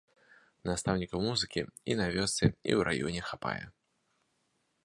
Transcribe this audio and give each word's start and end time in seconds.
Настаўнікаў 0.69 1.19
музыкі 1.27 1.61
і 1.89 1.99
на 2.01 2.09
вёсцы, 2.17 2.41
і 2.47 2.71
ў 2.79 2.91
раёне 2.91 3.21
хапае. 3.29 3.63